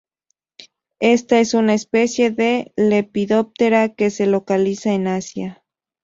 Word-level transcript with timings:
Esta 0.99 1.39
es 1.39 1.53
una 1.53 1.75
especie 1.75 2.31
de 2.31 2.73
Lepidoptera 2.75 3.89
que 3.89 4.09
se 4.09 4.25
localiza 4.25 4.93
en 4.93 5.05
Asia. 5.05 5.63